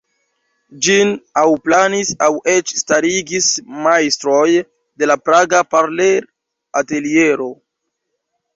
[0.85, 3.51] Ĝin aŭ planis aŭ eĉ starigis
[3.85, 4.49] majstroj
[5.03, 7.51] de la praga Parler-ateliero.